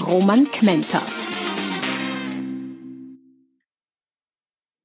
Roman 0.00 0.44
Kmenter. 0.50 1.00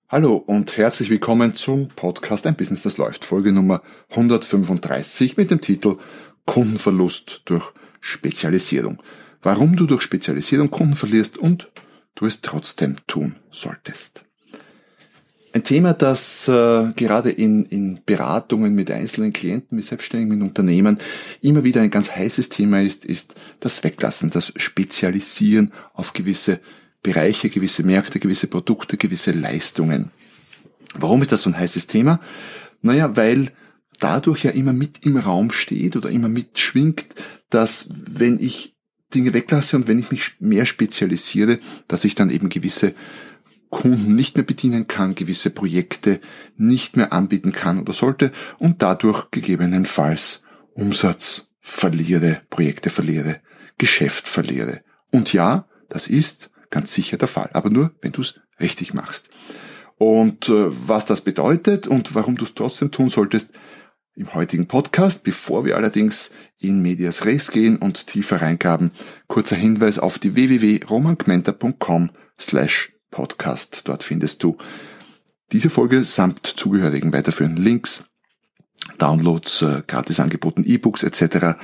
Hallo 0.08 0.38
und 0.38 0.78
herzlich 0.78 1.10
willkommen 1.10 1.54
zum 1.54 1.90
Podcast 1.90 2.48
Ein 2.48 2.56
Business, 2.56 2.84
das 2.84 2.98
läuft. 2.98 3.26
Folge 3.26 3.52
Nummer 3.52 3.82
135 4.10 5.36
mit 5.36 5.52
dem 5.52 5.60
Titel 5.60 5.98
Kundenverlust 6.46 7.42
durch 7.46 7.74
Spezialisierung. 8.00 9.04
Warum 9.42 9.76
du 9.76 9.86
durch 9.86 10.02
Spezialisierung 10.02 10.72
Kunden 10.72 10.96
verlierst 10.96 11.38
und 11.38 11.70
du 12.16 12.26
es 12.26 12.42
trotzdem 12.42 12.96
tun 13.08 13.36
solltest. 13.52 14.26
Ein 15.54 15.66
Thema, 15.66 15.94
das 15.94 16.48
äh, 16.48 16.94
gerade 16.96 17.30
in, 17.30 17.66
in 17.66 18.00
Beratungen 18.06 18.74
mit 18.74 18.90
einzelnen 18.90 19.34
Klienten, 19.34 19.76
mit 19.76 19.86
Selbstständigen, 19.86 20.38
mit 20.38 20.48
Unternehmen 20.48 20.98
immer 21.42 21.66
wieder 21.66 21.82
ein 21.82 21.92
ganz 21.92 22.10
heißes 22.10 22.48
Thema 22.48 22.82
ist, 22.82 23.04
ist 23.04 23.36
das 23.60 23.84
Weglassen, 23.84 24.30
das 24.30 24.54
Spezialisieren 24.56 25.74
auf 25.94 26.14
gewisse 26.14 26.62
Bereiche, 27.04 27.50
gewisse 27.50 27.84
Märkte, 27.84 28.20
gewisse 28.20 28.48
Produkte, 28.48 28.96
gewisse 28.96 29.32
Leistungen. 29.32 30.12
Warum 30.98 31.22
ist 31.22 31.34
das 31.34 31.42
so 31.42 31.50
ein 31.50 31.58
heißes 31.58 31.88
Thema? 31.88 32.22
Naja, 32.82 33.18
weil 33.18 33.52
dadurch 34.00 34.46
ja 34.46 34.52
immer 34.52 34.74
mit 34.74 35.06
im 35.06 35.18
Raum 35.18 35.52
steht 35.52 35.98
oder 35.98 36.10
immer 36.10 36.30
mitschwingt, 36.30 37.08
dass 37.50 37.90
wenn 37.92 38.40
ich 38.40 38.76
Dinge 39.14 39.34
weglasse 39.34 39.76
und 39.76 39.90
wenn 39.90 40.00
ich 40.00 40.12
mich 40.12 40.36
mehr 40.40 40.66
spezialisiere, 40.66 41.60
dass 41.90 42.06
ich 42.06 42.16
dann 42.16 42.30
eben 42.30 42.48
gewisse 42.48 42.94
Kunden 43.72 44.16
nicht 44.16 44.36
mehr 44.36 44.46
bedienen 44.46 44.88
kann, 44.88 45.16
gewisse 45.16 45.50
Projekte 45.50 46.20
nicht 46.58 46.96
mehr 46.98 47.12
anbieten 47.12 47.52
kann 47.52 47.80
oder 47.80 47.94
sollte 47.94 48.32
und 48.60 48.84
dadurch 48.84 49.32
gegebenenfalls 49.32 50.44
Umsatz 50.74 51.50
verliere, 51.60 52.42
Projekte 52.52 52.92
verliere, 52.92 53.42
Geschäft 53.80 54.28
verliere. 54.28 54.82
Und 55.12 55.34
ja, 55.34 55.66
das 55.90 56.06
ist 56.06 56.52
ganz 56.70 56.94
sicher 56.94 57.18
der 57.18 57.28
Fall. 57.28 57.50
Aber 57.54 57.70
nur, 57.70 57.92
wenn 58.02 58.12
du 58.12 58.22
es 58.22 58.40
richtig 58.60 58.94
machst. 58.94 59.30
Und 59.98 60.50
äh, 60.50 60.68
was 60.88 61.06
das 61.06 61.22
bedeutet 61.22 61.88
und 61.88 62.14
warum 62.14 62.36
du 62.36 62.46
es 62.46 62.54
trotzdem 62.54 62.92
tun 62.92 63.10
solltest, 63.10 63.52
im 64.16 64.34
heutigen 64.34 64.68
Podcast. 64.68 65.24
Bevor 65.24 65.66
wir 65.66 65.76
allerdings 65.78 66.32
in 66.58 66.82
Medias 66.82 67.26
Res 67.26 67.52
gehen 67.52 67.78
und 67.78 68.08
tiefer 68.08 68.42
reingaben, 68.42 68.92
kurzer 69.28 69.56
Hinweis 69.56 70.00
auf 70.00 70.20
die 70.20 70.36
www.romangmenta.com 70.36 72.12
slash 72.40 72.94
podcast. 73.12 73.82
Dort 73.86 74.04
findest 74.04 74.42
du 74.44 74.58
diese 75.52 75.70
Folge 75.70 76.04
samt 76.04 76.48
zugehörigen 76.48 77.14
weiterführenden 77.14 77.64
Links, 77.64 78.06
Downloads, 78.98 79.62
äh, 79.62 79.82
gratis 79.86 80.20
angeboten 80.20 80.64
E-Books 80.66 81.04
etc., 81.04 81.58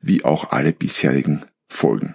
wie 0.00 0.24
auch 0.24 0.52
alle 0.52 0.72
bisherigen 0.72 1.44
Folgen. 1.68 2.14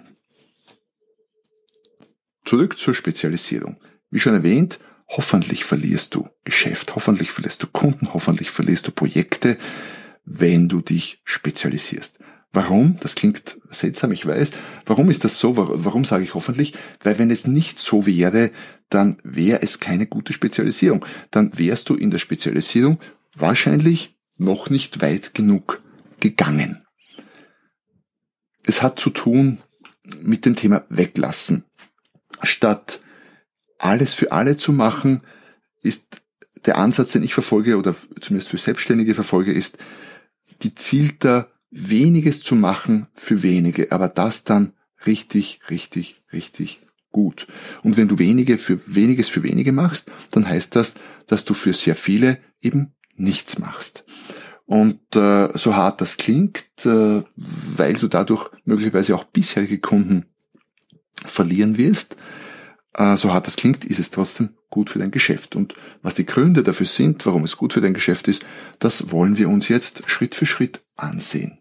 Zurück 2.44 2.78
zur 2.78 2.94
Spezialisierung. 2.94 3.76
Wie 4.10 4.18
schon 4.18 4.34
erwähnt, 4.34 4.80
hoffentlich 5.08 5.64
verlierst 5.64 6.14
du 6.14 6.28
Geschäft, 6.44 6.94
hoffentlich 6.96 7.30
verlierst 7.30 7.62
du 7.62 7.66
Kunden, 7.66 8.14
hoffentlich 8.14 8.50
verlierst 8.50 8.86
du 8.86 8.92
Projekte, 8.92 9.58
wenn 10.24 10.68
du 10.68 10.80
dich 10.80 11.20
spezialisierst. 11.24 12.18
Warum? 12.52 12.98
Das 13.00 13.14
klingt 13.14 13.58
seltsam, 13.70 14.10
ich 14.10 14.26
weiß. 14.26 14.52
Warum 14.84 15.10
ist 15.10 15.24
das 15.24 15.38
so? 15.38 15.56
Warum 15.56 16.04
sage 16.04 16.24
ich 16.24 16.34
hoffentlich? 16.34 16.74
Weil 17.02 17.18
wenn 17.18 17.30
es 17.30 17.46
nicht 17.46 17.78
so 17.78 18.06
wäre, 18.06 18.50
dann 18.88 19.18
wäre 19.22 19.62
es 19.62 19.78
keine 19.78 20.06
gute 20.06 20.32
Spezialisierung. 20.32 21.04
Dann 21.30 21.56
wärst 21.56 21.88
du 21.88 21.94
in 21.94 22.10
der 22.10 22.18
Spezialisierung 22.18 22.98
wahrscheinlich 23.36 24.16
noch 24.36 24.68
nicht 24.68 25.00
weit 25.00 25.34
genug 25.34 25.80
gegangen. 26.18 26.84
Es 28.64 28.82
hat 28.82 28.98
zu 28.98 29.10
tun 29.10 29.58
mit 30.20 30.44
dem 30.44 30.56
Thema 30.56 30.84
Weglassen 30.88 31.64
statt 32.42 33.00
alles 33.78 34.14
für 34.14 34.32
alle 34.32 34.56
zu 34.56 34.72
machen, 34.72 35.22
ist 35.82 36.22
der 36.66 36.76
Ansatz, 36.76 37.12
den 37.12 37.22
ich 37.22 37.34
verfolge 37.34 37.78
oder 37.78 37.94
zumindest 38.20 38.50
für 38.50 38.58
Selbstständige 38.58 39.14
verfolge, 39.14 39.52
ist 39.52 39.78
gezielter 40.58 41.50
weniges 41.70 42.42
zu 42.42 42.54
machen 42.54 43.06
für 43.14 43.42
wenige, 43.42 43.92
aber 43.92 44.08
das 44.08 44.44
dann 44.44 44.72
richtig, 45.06 45.60
richtig, 45.70 46.22
richtig 46.32 46.80
gut. 47.12 47.46
Und 47.82 47.96
wenn 47.96 48.08
du 48.08 48.18
wenige 48.18 48.58
für 48.58 48.80
weniges 48.86 49.28
für 49.28 49.42
wenige 49.42 49.72
machst, 49.72 50.10
dann 50.30 50.48
heißt 50.48 50.76
das, 50.76 50.94
dass 51.26 51.44
du 51.44 51.54
für 51.54 51.72
sehr 51.72 51.94
viele 51.94 52.38
eben 52.60 52.92
nichts 53.16 53.58
machst. 53.58 54.04
Und 54.66 55.00
äh, 55.16 55.48
so 55.54 55.74
hart 55.74 56.00
das 56.00 56.16
klingt, 56.16 56.64
äh, 56.84 57.22
weil 57.34 57.94
du 57.94 58.06
dadurch 58.06 58.50
möglicherweise 58.64 59.16
auch 59.16 59.24
bisherige 59.24 59.78
Kunden 59.78 60.26
verlieren 61.26 61.76
wirst, 61.76 62.16
äh, 62.94 63.16
so 63.16 63.32
hart 63.32 63.46
das 63.46 63.56
klingt, 63.56 63.84
ist 63.84 63.98
es 63.98 64.10
trotzdem 64.10 64.50
gut 64.68 64.90
für 64.90 65.00
dein 65.00 65.10
Geschäft. 65.10 65.56
Und 65.56 65.74
was 66.02 66.14
die 66.14 66.26
Gründe 66.26 66.62
dafür 66.62 66.86
sind, 66.86 67.26
warum 67.26 67.44
es 67.44 67.56
gut 67.56 67.72
für 67.72 67.80
dein 67.80 67.94
Geschäft 67.94 68.28
ist, 68.28 68.44
das 68.78 69.10
wollen 69.10 69.38
wir 69.38 69.48
uns 69.48 69.68
jetzt 69.68 70.08
Schritt 70.08 70.36
für 70.36 70.46
Schritt 70.46 70.82
ansehen. 70.96 71.59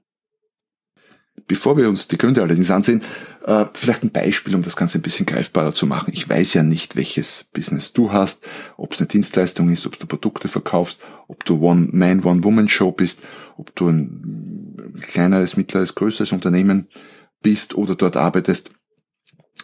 Bevor 1.49 1.77
wir 1.77 1.89
uns 1.89 2.07
die 2.07 2.19
Gründe 2.19 2.43
allerdings 2.43 2.69
ansehen, 2.69 3.01
äh, 3.43 3.65
vielleicht 3.73 4.03
ein 4.03 4.11
Beispiel, 4.11 4.53
um 4.53 4.61
das 4.61 4.75
Ganze 4.75 4.99
ein 4.99 5.01
bisschen 5.01 5.25
greifbarer 5.25 5.73
zu 5.73 5.87
machen. 5.87 6.13
Ich 6.13 6.29
weiß 6.29 6.53
ja 6.53 6.61
nicht, 6.61 6.95
welches 6.95 7.49
Business 7.51 7.91
du 7.91 8.11
hast, 8.11 8.47
ob 8.77 8.93
es 8.93 8.99
eine 8.99 9.07
Dienstleistung 9.07 9.71
ist, 9.71 9.87
ob 9.87 9.97
du 9.97 10.05
Produkte 10.05 10.47
verkaufst, 10.47 10.99
ob 11.27 11.43
du 11.45 11.59
One-Man, 11.59 12.23
One-Woman-Show 12.23 12.91
bist, 12.91 13.21
ob 13.57 13.75
du 13.75 13.89
ein 13.89 15.01
kleineres, 15.01 15.57
mittleres, 15.57 15.95
größeres 15.95 16.33
Unternehmen 16.33 16.87
bist 17.41 17.73
oder 17.73 17.95
dort 17.95 18.15
arbeitest. 18.15 18.69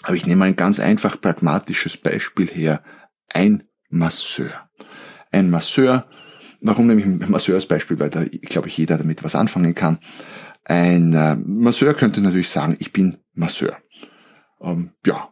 Aber 0.01 0.15
ich 0.15 0.25
nehme 0.25 0.45
ein 0.45 0.55
ganz 0.55 0.79
einfach 0.79 1.21
pragmatisches 1.21 1.97
Beispiel 1.97 2.47
her. 2.47 2.83
Ein 3.31 3.61
Masseur. 3.89 4.69
Ein 5.31 5.51
Masseur, 5.51 6.07
warum 6.61 6.87
nehme 6.87 7.01
ich 7.01 7.05
ein 7.05 7.29
Masseur 7.29 7.55
als 7.55 7.67
Beispiel? 7.67 7.99
Weil 7.99 8.09
da, 8.09 8.25
glaube 8.25 8.69
ich, 8.69 8.77
jeder 8.77 8.97
damit 8.97 9.23
was 9.23 9.35
anfangen 9.35 9.75
kann. 9.75 9.99
Ein 10.65 11.13
äh, 11.13 11.35
Masseur 11.35 11.93
könnte 11.93 12.21
natürlich 12.21 12.49
sagen, 12.49 12.75
ich 12.79 12.91
bin 12.91 13.17
Masseur. 13.33 13.77
Ähm, 14.59 14.91
ja, 15.05 15.29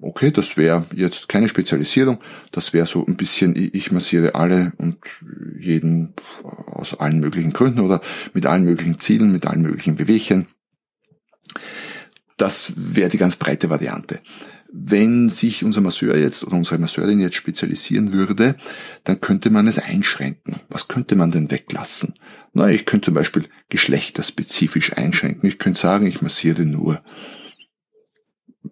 okay, 0.00 0.30
das 0.30 0.56
wäre 0.56 0.86
jetzt 0.94 1.28
keine 1.28 1.48
Spezialisierung. 1.48 2.18
Das 2.52 2.72
wäre 2.72 2.86
so 2.86 3.04
ein 3.06 3.16
bisschen, 3.16 3.54
ich 3.54 3.92
massiere 3.92 4.34
alle 4.34 4.72
und 4.78 4.98
jeden 5.60 6.14
aus 6.66 6.98
allen 6.98 7.20
möglichen 7.20 7.52
Gründen 7.52 7.80
oder 7.80 8.00
mit 8.32 8.46
allen 8.46 8.64
möglichen 8.64 8.98
Zielen, 8.98 9.30
mit 9.30 9.46
allen 9.46 9.62
möglichen 9.62 9.96
Bewegchen. 9.96 10.46
Das 12.38 12.72
wäre 12.76 13.10
die 13.10 13.18
ganz 13.18 13.36
breite 13.36 13.70
Variante. 13.70 14.20
Wenn 14.78 15.30
sich 15.30 15.64
unser 15.64 15.80
Masseur 15.80 16.18
jetzt 16.18 16.44
oder 16.44 16.54
unsere 16.54 16.78
Masseurin 16.78 17.18
jetzt 17.18 17.36
spezialisieren 17.36 18.12
würde, 18.12 18.56
dann 19.04 19.22
könnte 19.22 19.48
man 19.48 19.66
es 19.66 19.78
einschränken. 19.78 20.56
Was 20.68 20.86
könnte 20.86 21.16
man 21.16 21.30
denn 21.30 21.50
weglassen? 21.50 22.12
Na, 22.52 22.68
ich 22.68 22.84
könnte 22.84 23.06
zum 23.06 23.14
Beispiel 23.14 23.48
geschlechterspezifisch 23.70 24.92
einschränken. 24.92 25.48
Ich 25.48 25.58
könnte 25.58 25.80
sagen, 25.80 26.06
ich 26.06 26.20
massiere 26.20 26.66
nur 26.66 27.02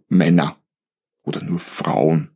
Männer 0.08 0.58
oder 1.22 1.42
nur 1.42 1.58
Frauen. 1.58 2.30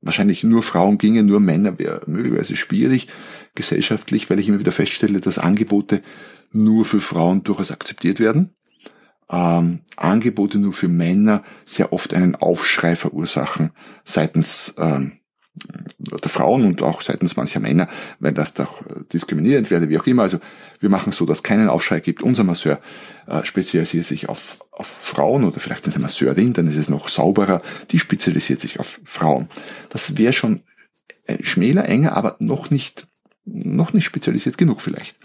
Wahrscheinlich 0.00 0.44
nur 0.44 0.62
Frauen 0.62 0.96
ginge, 0.96 1.24
nur 1.24 1.40
Männer 1.40 1.80
wäre 1.80 2.02
möglicherweise 2.06 2.54
schwierig 2.54 3.08
gesellschaftlich, 3.56 4.30
weil 4.30 4.38
ich 4.38 4.46
immer 4.46 4.60
wieder 4.60 4.70
feststelle, 4.70 5.20
dass 5.20 5.38
Angebote 5.38 6.02
nur 6.52 6.84
für 6.84 7.00
Frauen 7.00 7.42
durchaus 7.42 7.72
akzeptiert 7.72 8.20
werden 8.20 8.54
ähm, 9.30 9.80
Angebote 9.96 10.58
nur 10.58 10.72
für 10.72 10.88
Männer 10.88 11.42
sehr 11.64 11.92
oft 11.92 12.14
einen 12.14 12.36
Aufschrei 12.36 12.96
verursachen 12.96 13.70
seitens 14.04 14.74
ähm, 14.78 15.18
der 15.54 16.30
Frauen 16.30 16.66
und 16.66 16.82
auch 16.82 17.00
seitens 17.00 17.36
mancher 17.36 17.60
Männer, 17.60 17.88
weil 18.20 18.32
das 18.32 18.54
doch 18.54 18.82
diskriminierend 19.12 19.70
werde, 19.70 19.88
wie 19.88 19.98
auch 19.98 20.06
immer. 20.06 20.22
Also 20.22 20.38
wir 20.80 20.90
machen 20.90 21.12
so, 21.12 21.24
dass 21.24 21.42
keinen 21.42 21.68
Aufschrei 21.68 22.00
gibt. 22.00 22.22
Unser 22.22 22.44
Masseur 22.44 22.80
äh, 23.26 23.42
spezialisiert 23.44 24.04
sich 24.04 24.28
auf, 24.28 24.62
auf 24.70 24.86
Frauen 24.86 25.44
oder 25.44 25.58
vielleicht 25.60 25.86
eine 25.86 25.98
Masseurin, 25.98 26.52
dann 26.52 26.66
ist 26.66 26.76
es 26.76 26.90
noch 26.90 27.08
sauberer, 27.08 27.62
die 27.90 27.98
spezialisiert 27.98 28.60
sich 28.60 28.78
auf 28.78 29.00
Frauen. 29.04 29.48
Das 29.88 30.18
wäre 30.18 30.34
schon 30.34 30.62
äh, 31.24 31.42
schmäler, 31.42 31.88
enger, 31.88 32.14
aber 32.14 32.36
noch 32.38 32.70
nicht, 32.70 33.06
noch 33.44 33.92
nicht 33.94 34.04
spezialisiert 34.04 34.58
genug 34.58 34.82
vielleicht. 34.82 35.16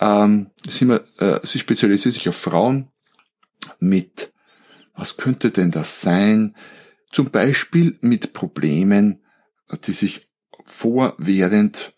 Ähm, 0.00 0.50
sie, 0.68 0.84
äh, 1.18 1.40
sie 1.42 1.58
spezialisiert 1.58 2.14
sich 2.14 2.28
auf 2.28 2.36
Frauen, 2.36 2.88
mit 3.80 4.32
Was 4.94 5.16
könnte 5.16 5.50
denn 5.50 5.70
das 5.70 6.00
sein? 6.00 6.56
Zum 7.10 7.30
Beispiel 7.30 7.98
mit 8.00 8.32
Problemen, 8.32 9.22
die 9.86 9.92
sich 9.92 10.28
vor, 10.64 11.14
während 11.18 11.94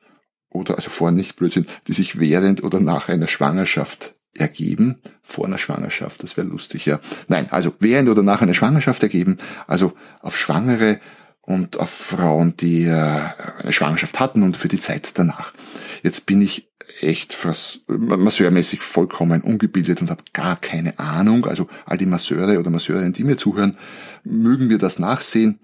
oder 0.50 0.76
also 0.76 0.90
vor 0.90 1.10
nicht 1.10 1.36
Blödsinn, 1.36 1.66
die 1.86 1.92
sich 1.92 2.18
während 2.18 2.62
oder 2.62 2.80
nach 2.80 3.08
einer 3.08 3.28
Schwangerschaft 3.28 4.14
ergeben, 4.34 5.00
vor 5.22 5.46
einer 5.46 5.58
Schwangerschaft, 5.58 6.22
das 6.22 6.36
wäre 6.36 6.46
lustig, 6.46 6.86
ja. 6.86 7.00
Nein, 7.28 7.48
also 7.50 7.72
während 7.80 8.08
oder 8.08 8.22
nach 8.22 8.42
einer 8.42 8.54
Schwangerschaft 8.54 9.02
ergeben, 9.02 9.38
also 9.66 9.92
auf 10.20 10.36
Schwangere 10.36 11.00
und 11.40 11.78
auf 11.78 11.90
Frauen, 11.90 12.56
die 12.56 12.84
äh, 12.84 12.90
eine 12.92 13.72
Schwangerschaft 13.72 14.20
hatten 14.20 14.42
und 14.42 14.56
für 14.56 14.68
die 14.68 14.78
Zeit 14.78 15.18
danach. 15.18 15.52
Jetzt 16.02 16.26
bin 16.26 16.40
ich 16.42 16.69
echt 17.00 17.37
masseurmäßig 17.87 18.81
vollkommen 18.81 19.42
ungebildet 19.42 20.00
und 20.00 20.10
habe 20.10 20.22
gar 20.32 20.56
keine 20.56 20.98
Ahnung. 20.98 21.46
Also 21.46 21.69
all 21.87 21.98
die 21.98 22.06
Masseure 22.06 22.58
oder 22.58 22.70
Masseurinnen, 22.70 23.12
die 23.12 23.25
mir 23.25 23.37
zuhören, 23.37 23.76
mögen 24.25 24.66
mir 24.66 24.78
das 24.78 24.98
nachsehen. 24.98 25.60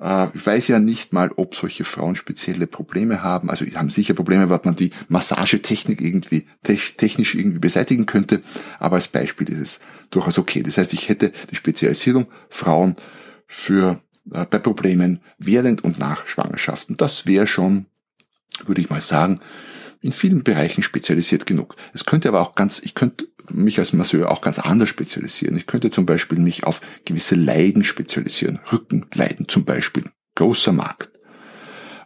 Äh, 0.00 0.28
ich 0.34 0.46
weiß 0.46 0.68
ja 0.68 0.78
nicht 0.78 1.12
mal, 1.12 1.30
ob 1.36 1.54
solche 1.54 1.84
Frauen 1.84 2.16
spezielle 2.16 2.66
Probleme 2.66 3.22
haben. 3.22 3.50
Also 3.50 3.64
haben 3.66 3.90
sicher 3.90 4.14
Probleme, 4.14 4.50
was 4.50 4.64
man 4.64 4.76
die 4.76 4.90
Massagetechnik 5.08 6.00
irgendwie 6.00 6.46
technisch 6.62 7.34
irgendwie 7.34 7.58
beseitigen 7.58 8.06
könnte. 8.06 8.42
Aber 8.78 8.96
als 8.96 9.08
Beispiel 9.08 9.48
ist 9.50 9.58
es 9.60 9.80
durchaus 10.10 10.38
okay. 10.38 10.62
Das 10.62 10.78
heißt, 10.78 10.92
ich 10.92 11.08
hätte 11.08 11.32
die 11.50 11.56
Spezialisierung 11.56 12.26
Frauen 12.48 12.96
für 13.46 14.00
äh, 14.32 14.46
bei 14.46 14.58
Problemen 14.58 15.20
während 15.38 15.84
und 15.84 15.98
nach 15.98 16.26
Schwangerschaften. 16.26 16.96
Das 16.96 17.26
wäre 17.26 17.46
schon, 17.46 17.86
würde 18.66 18.80
ich 18.80 18.90
mal 18.90 19.00
sagen, 19.00 19.40
in 20.00 20.12
vielen 20.12 20.42
Bereichen 20.42 20.82
spezialisiert 20.82 21.46
genug. 21.46 21.76
Es 21.92 22.04
könnte 22.04 22.28
aber 22.28 22.40
auch 22.40 22.54
ganz, 22.54 22.80
ich 22.80 22.94
könnte 22.94 23.28
mich 23.50 23.78
als 23.78 23.92
Masseur 23.92 24.30
auch 24.30 24.40
ganz 24.40 24.58
anders 24.58 24.88
spezialisieren. 24.88 25.56
Ich 25.56 25.66
könnte 25.66 25.90
zum 25.90 26.06
Beispiel 26.06 26.38
mich 26.38 26.64
auf 26.64 26.80
gewisse 27.04 27.34
Leiden 27.34 27.84
spezialisieren. 27.84 28.60
Rückenleiden 28.70 29.48
zum 29.48 29.64
Beispiel. 29.64 30.04
Großer 30.34 30.72
Markt. 30.72 31.10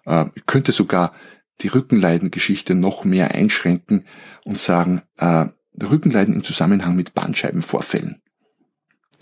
Äh, 0.06 0.26
ich 0.34 0.46
könnte 0.46 0.72
sogar 0.72 1.14
die 1.60 1.68
Rückenleidengeschichte 1.68 2.74
noch 2.74 3.04
mehr 3.04 3.32
einschränken 3.32 4.06
und 4.44 4.58
sagen, 4.58 5.02
äh, 5.18 5.46
Rückenleiden 5.80 6.34
im 6.34 6.44
Zusammenhang 6.44 6.96
mit 6.96 7.14
Bandscheibenvorfällen, 7.14 8.20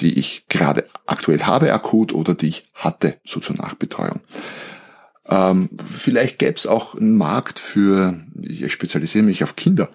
die 0.00 0.18
ich 0.18 0.46
gerade 0.48 0.86
aktuell 1.06 1.42
habe 1.42 1.72
akut 1.72 2.12
oder 2.12 2.34
die 2.34 2.48
ich 2.48 2.70
hatte, 2.74 3.20
so 3.24 3.40
zur 3.40 3.56
Nachbetreuung. 3.56 4.20
Ähm, 5.30 5.70
vielleicht 5.82 6.38
gäbe 6.38 6.56
es 6.56 6.66
auch 6.66 6.94
einen 6.94 7.16
Markt 7.16 7.58
für, 7.58 8.20
ich 8.40 8.70
spezialisiere 8.72 9.24
mich 9.24 9.42
auf 9.42 9.56
Kinder. 9.56 9.88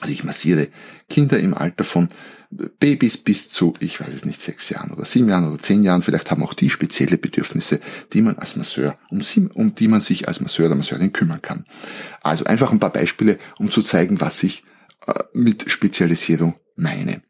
Also 0.00 0.12
ich 0.12 0.24
massiere 0.24 0.68
Kinder 1.08 1.38
im 1.40 1.54
Alter 1.54 1.84
von 1.84 2.08
Babys 2.50 3.16
bis 3.16 3.48
zu, 3.48 3.74
ich 3.80 4.00
weiß 4.00 4.12
es 4.12 4.24
nicht, 4.24 4.40
sechs 4.40 4.68
Jahren 4.68 4.90
oder 4.90 5.04
sieben 5.04 5.28
Jahren 5.28 5.48
oder 5.48 5.58
zehn 5.58 5.82
Jahren. 5.82 6.02
Vielleicht 6.02 6.30
haben 6.30 6.42
auch 6.42 6.52
die 6.52 6.68
spezielle 6.68 7.16
Bedürfnisse, 7.16 7.80
die 8.12 8.20
man 8.20 8.36
als 8.36 8.54
Masseur, 8.56 8.98
um, 9.10 9.22
sie, 9.22 9.48
um 9.54 9.74
die 9.74 9.88
man 9.88 10.00
sich 10.00 10.28
als 10.28 10.40
Masseur 10.40 10.66
oder 10.66 10.74
Masseurin 10.74 11.12
kümmern 11.12 11.40
kann. 11.40 11.64
Also 12.22 12.44
einfach 12.44 12.70
ein 12.70 12.80
paar 12.80 12.92
Beispiele, 12.92 13.38
um 13.58 13.70
zu 13.70 13.82
zeigen, 13.82 14.20
was 14.20 14.42
ich 14.42 14.62
äh, 15.06 15.14
mit 15.32 15.70
Spezialisierung 15.70 16.54
meine. 16.76 17.22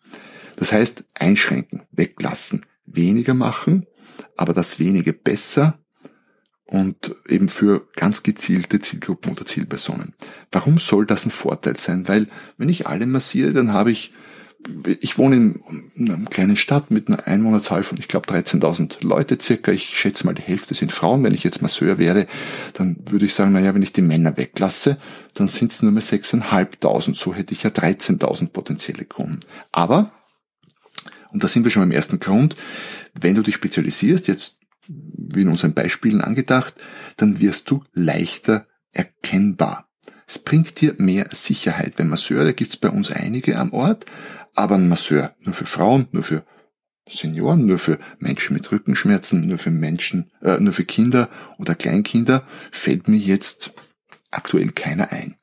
Das 0.56 0.72
heißt, 0.72 1.05
einschränken, 1.14 1.82
weglassen, 1.93 2.66
weniger 2.87 3.34
machen, 3.34 3.87
aber 4.37 4.52
das 4.52 4.78
wenige 4.78 5.12
besser 5.12 5.84
und 6.66 7.14
eben 7.28 7.49
für 7.49 7.87
ganz 7.94 8.22
gezielte 8.22 8.81
Zielgruppen 8.81 9.32
oder 9.32 9.46
Zielpersonen. 9.46 10.14
Warum 10.50 10.78
soll 10.78 11.06
das 11.06 11.26
ein 11.26 11.31
Vorteil 11.31 11.76
sein? 11.76 12.08
Weil 12.08 12.26
wenn 12.56 12.69
ich 12.69 12.87
alle 12.87 13.06
massiere, 13.06 13.52
dann 13.52 13.72
habe 13.72 13.90
ich, 13.90 14.14
ich 15.00 15.19
wohne 15.19 15.37
in 15.37 16.11
einer 16.11 16.25
kleinen 16.31 16.56
Stadt 16.56 16.90
mit 16.90 17.08
einer 17.08 17.26
Einwohnerzahl 17.26 17.82
von, 17.82 17.99
ich 17.99 18.08
glaube, 18.08 18.31
13.000 18.31 19.06
Leute 19.06 19.38
circa. 19.40 19.72
Ich 19.72 19.84
schätze 19.84 20.25
mal, 20.25 20.34
die 20.34 20.43
Hälfte 20.43 20.75
sind 20.75 20.90
Frauen. 20.90 21.22
Wenn 21.22 21.34
ich 21.34 21.44
jetzt 21.44 21.61
Masseur 21.61 21.99
wäre, 21.99 22.26
dann 22.72 22.96
würde 23.11 23.26
ich 23.26 23.34
sagen, 23.34 23.52
naja, 23.52 23.75
wenn 23.75 23.82
ich 23.82 23.93
die 23.93 24.00
Männer 24.00 24.38
weglasse, 24.38 24.96
dann 25.34 25.49
sind 25.49 25.70
es 25.72 25.82
nur 25.82 25.93
mehr 25.93 26.02
6.500. 26.02 27.14
So 27.14 27.34
hätte 27.34 27.52
ich 27.52 27.62
ja 27.62 27.70
13.000 27.70 28.49
potenzielle 28.49 29.05
Kunden. 29.05 29.40
Aber, 29.70 30.12
und 31.31 31.44
da 31.44 31.49
sind 31.49 31.64
wir 31.64 31.70
schon 31.70 31.82
beim 31.82 31.93
ersten 31.93 32.20
Grund, 32.20 32.56
wenn 33.12 33.34
du 33.34 33.43
dich 33.43 33.56
spezialisierst, 33.56 34.28
jetzt 34.28 34.56
wie 34.89 35.43
in 35.43 35.49
unseren 35.49 35.75
Beispielen 35.75 36.21
angedacht, 36.21 36.75
dann 37.17 37.41
wirst 37.41 37.71
du 37.71 37.83
leichter 37.93 38.67
erkennbar. 38.93 39.89
Es 40.27 40.39
bringt 40.39 40.81
dir 40.81 40.95
mehr 40.99 41.29
Sicherheit. 41.33 41.99
Wenn 41.99 42.09
Masseure 42.09 42.55
gibt 42.55 42.71
es 42.71 42.77
bei 42.77 42.89
uns 42.89 43.11
einige 43.11 43.59
am 43.59 43.73
Ort, 43.73 44.07
aber 44.55 44.77
ein 44.77 44.89
Masseur 44.89 45.35
nur 45.41 45.55
für 45.55 45.67
Frauen, 45.67 46.09
nur 46.13 46.23
für 46.23 46.45
Senioren, 47.09 47.67
nur 47.67 47.79
für 47.79 47.99
Menschen 48.19 48.55
mit 48.55 48.71
Rückenschmerzen, 48.73 49.47
nur 49.47 49.59
für 49.59 49.71
Menschen, 49.71 50.31
äh, 50.41 50.59
nur 50.59 50.73
für 50.73 50.85
Kinder 50.85 51.29
oder 51.59 51.75
Kleinkinder 51.75 52.47
fällt 52.71 53.09
mir 53.09 53.19
jetzt 53.19 53.73
aktuell 54.31 54.71
keiner 54.71 55.13
ein. 55.13 55.37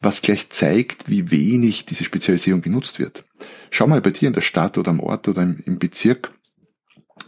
Was 0.00 0.22
gleich 0.22 0.50
zeigt, 0.50 1.08
wie 1.08 1.30
wenig 1.30 1.86
diese 1.86 2.04
Spezialisierung 2.04 2.62
genutzt 2.62 2.98
wird. 2.98 3.24
Schau 3.70 3.86
mal 3.86 4.00
bei 4.00 4.10
dir 4.10 4.28
in 4.28 4.32
der 4.32 4.40
Stadt 4.42 4.78
oder 4.78 4.90
am 4.90 5.00
Ort 5.00 5.28
oder 5.28 5.42
im, 5.42 5.58
im 5.64 5.78
Bezirk, 5.78 6.32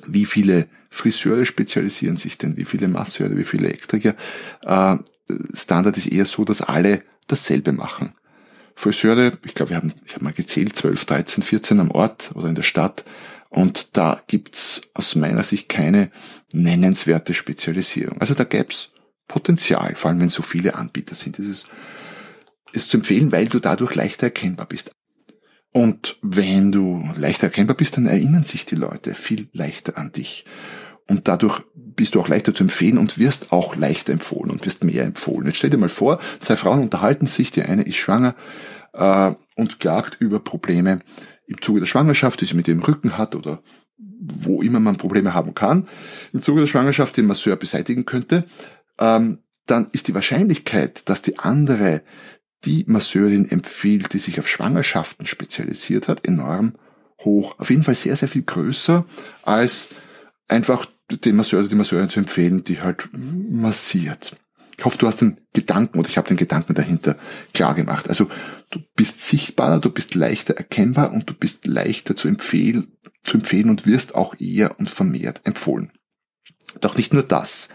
wie 0.06 0.25
viele 0.25 0.69
Friseure 0.94 1.44
spezialisieren 1.44 2.17
sich 2.17 2.38
denn, 2.38 2.56
wie 2.56 2.64
viele 2.64 2.88
Masseure, 2.88 3.37
wie 3.37 3.44
viele 3.44 3.67
Elektriker. 3.67 4.14
Äh, 4.62 4.96
Standard 5.52 5.96
ist 5.96 6.06
eher 6.06 6.25
so, 6.25 6.44
dass 6.44 6.62
alle 6.62 7.02
dasselbe 7.26 7.73
machen. 7.73 8.14
Friseure, 8.76 9.32
ich 9.44 9.55
glaube, 9.55 9.70
wir 9.70 9.76
haben, 9.76 9.93
ich 10.05 10.14
habe 10.14 10.25
mal 10.25 10.32
gezählt, 10.32 10.76
12, 10.76 11.05
13, 11.05 11.43
14 11.43 11.81
am 11.81 11.91
Ort 11.91 12.31
oder 12.35 12.49
in 12.49 12.55
der 12.55 12.62
Stadt. 12.62 13.05
Und 13.50 13.96
da 13.96 14.23
gibt's 14.26 14.82
aus 14.94 15.14
meiner 15.17 15.43
Sicht 15.43 15.69
keine 15.69 16.11
nennenswerte 16.52 17.35
Spezialisierung. 17.35 18.20
Also 18.20 18.35
da 18.35 18.44
gäb's 18.44 18.93
Potenzial, 19.26 19.96
vor 19.96 20.11
allem 20.11 20.20
wenn 20.20 20.29
so 20.29 20.43
viele 20.43 20.76
Anbieter 20.76 21.14
sind. 21.14 21.38
Das 21.38 21.46
ist, 21.46 21.67
ist 22.73 22.91
zu 22.91 22.99
empfehlen, 22.99 23.32
weil 23.32 23.49
du 23.49 23.58
dadurch 23.58 23.94
leichter 23.94 24.26
erkennbar 24.26 24.67
bist. 24.67 24.93
Und 25.73 26.19
wenn 26.23 26.70
du 26.70 27.11
leichter 27.17 27.49
erkennbar 27.49 27.76
bist, 27.76 27.96
dann 27.96 28.06
erinnern 28.06 28.44
sich 28.44 28.64
die 28.64 28.76
Leute 28.76 29.17
viel 29.17 29.49
leichter 29.52 29.99
an 29.99 30.12
dich. 30.12 30.44
Und 31.06 31.29
dadurch 31.29 31.62
bist 31.75 32.15
du 32.15 32.21
auch 32.21 32.29
leichter 32.29 32.55
zu 32.55 32.65
empfehlen 32.65 32.99
und 32.99 33.19
wirst 33.19 33.53
auch 33.53 33.77
leichter 33.77 34.12
empfohlen 34.12 34.51
und 34.51 34.65
wirst 34.65 34.85
mehr 34.85 35.05
empfohlen. 35.05 35.47
Jetzt 35.47 35.59
stell 35.59 35.71
dir 35.71 35.77
mal 35.77 35.89
vor, 35.89 36.19
zwei 36.41 36.56
Frauen 36.56 36.81
unterhalten 36.81 37.27
sich, 37.27 37.51
die 37.51 37.62
eine 37.62 37.83
ist 37.83 37.97
schwanger 37.97 38.35
äh, 38.95 39.33
und 39.55 39.81
klagt 39.81 40.17
über 40.21 40.41
Probleme 40.41 41.01
im 41.47 41.61
Zuge 41.61 41.81
der 41.81 41.87
Schwangerschaft, 41.87 42.41
die 42.41 42.47
sie 42.47 42.55
mit 42.55 42.67
dem 42.67 42.83
Rücken 42.83 43.19
hat 43.19 43.35
oder 43.35 43.61
wo 43.99 44.62
immer 44.62 44.81
man 44.81 44.97
Probleme 44.97 45.35
haben 45.35 45.55
kann, 45.55 45.87
im 46.33 46.41
Zuge 46.41 46.61
der 46.61 46.67
Schwangerschaft 46.67 47.17
den 47.17 47.27
Masseur 47.27 47.56
beseitigen 47.56 48.06
könnte, 48.06 48.44
ähm, 48.99 49.39
dann 49.67 49.89
ist 49.93 50.08
die 50.08 50.15
Wahrscheinlichkeit, 50.15 51.08
dass 51.08 51.23
die 51.23 51.39
andere 51.39 52.03
die 52.65 52.84
Masseurin 52.87 53.51
empfiehlt, 53.51 54.13
die 54.13 54.19
sich 54.19 54.39
auf 54.39 54.49
Schwangerschaften 54.49 55.27
spezialisiert 55.27 56.08
hat, 56.08 56.27
enorm 56.27 56.75
hoch. 57.20 57.58
Auf 57.58 57.70
jeden 57.70 57.82
Fall 57.82 57.94
sehr, 57.94 58.17
sehr 58.17 58.29
viel 58.29 58.43
größer 58.43 59.05
als 59.43 59.91
einfach 60.49 60.87
den 61.11 61.37
Masseur 61.37 61.61
oder 61.61 61.69
die 61.69 61.75
Masseurin 61.75 62.08
zu 62.08 62.20
empfehlen, 62.20 62.65
die 62.65 62.81
halt 62.81 63.08
massiert. 63.13 64.37
Ich 64.77 64.84
hoffe, 64.84 64.99
du 64.99 65.06
hast 65.06 65.20
den 65.20 65.41
Gedanken 65.53 65.99
oder 65.99 66.08
ich 66.08 66.17
habe 66.17 66.29
den 66.29 66.37
Gedanken 66.37 66.75
dahinter 66.75 67.17
klar 67.53 67.75
gemacht. 67.75 68.08
Also 68.08 68.29
du 68.70 68.81
bist 68.96 69.20
sichtbarer, 69.20 69.79
du 69.79 69.91
bist 69.91 70.15
leichter 70.15 70.55
erkennbar 70.55 71.13
und 71.13 71.31
du 71.31 71.34
bist 71.34 71.67
leichter 71.67 72.17
zu 72.17 72.27
empfehlen, 72.27 72.93
zu 73.23 73.37
empfehlen 73.37 73.70
und 73.70 73.87
wirst 73.87 74.15
auch 74.15 74.34
eher 74.41 74.79
und 74.81 74.91
vermehrt 74.91 75.43
empfohlen. 75.44 75.93
Doch 76.81 76.96
nicht 76.96 77.13
nur 77.13 77.23
das 77.23 77.69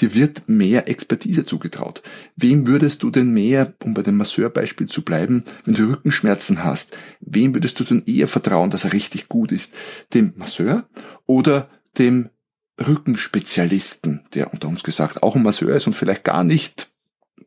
dir 0.00 0.14
wird 0.14 0.48
mehr 0.48 0.88
Expertise 0.88 1.44
zugetraut. 1.44 2.02
Wem 2.36 2.66
würdest 2.66 3.02
du 3.02 3.10
denn 3.10 3.30
mehr, 3.30 3.74
um 3.84 3.94
bei 3.94 4.02
dem 4.02 4.16
Masseurbeispiel 4.16 4.88
zu 4.88 5.02
bleiben, 5.02 5.44
wenn 5.64 5.74
du 5.74 5.90
Rückenschmerzen 5.90 6.64
hast, 6.64 6.96
wem 7.20 7.54
würdest 7.54 7.78
du 7.80 7.84
denn 7.84 8.02
eher 8.06 8.28
vertrauen, 8.28 8.70
dass 8.70 8.84
er 8.84 8.92
richtig 8.92 9.28
gut 9.28 9.52
ist? 9.52 9.74
Dem 10.14 10.32
Masseur 10.36 10.88
oder 11.26 11.68
dem 11.98 12.30
Rückenspezialisten, 12.84 14.26
der 14.34 14.52
unter 14.52 14.68
uns 14.68 14.82
gesagt 14.82 15.22
auch 15.22 15.36
ein 15.36 15.42
Masseur 15.42 15.74
ist 15.74 15.86
und 15.86 15.94
vielleicht 15.94 16.24
gar 16.24 16.44
nicht 16.44 16.90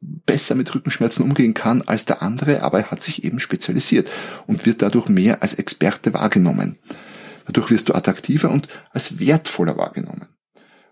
besser 0.01 0.55
mit 0.55 0.73
Rückenschmerzen 0.73 1.23
umgehen 1.23 1.53
kann 1.53 1.81
als 1.81 2.05
der 2.05 2.21
andere, 2.21 2.61
aber 2.61 2.79
er 2.79 2.91
hat 2.91 3.01
sich 3.01 3.23
eben 3.23 3.39
spezialisiert 3.39 4.09
und 4.47 4.65
wird 4.65 4.81
dadurch 4.81 5.07
mehr 5.07 5.41
als 5.41 5.53
Experte 5.53 6.13
wahrgenommen. 6.13 6.77
Dadurch 7.45 7.71
wirst 7.71 7.89
du 7.89 7.93
attraktiver 7.93 8.51
und 8.51 8.67
als 8.91 9.19
wertvoller 9.19 9.77
wahrgenommen. 9.77 10.27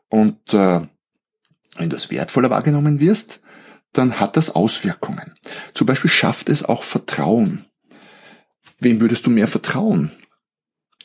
Und 0.09 0.53
äh, 0.53 0.81
wenn 1.77 1.89
du 1.89 1.95
als 1.95 2.09
wertvoller 2.09 2.49
wahrgenommen 2.49 2.99
wirst, 2.99 3.39
dann 3.93 4.19
hat 4.19 4.37
das 4.37 4.49
Auswirkungen. 4.55 5.35
Zum 5.73 5.87
Beispiel 5.87 6.09
schafft 6.09 6.49
es 6.49 6.63
auch 6.63 6.83
Vertrauen. 6.83 7.65
Wem 8.79 8.99
würdest 8.99 9.25
du 9.25 9.29
mehr 9.29 9.47
vertrauen? 9.47 10.11